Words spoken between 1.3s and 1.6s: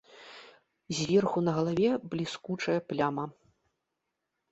на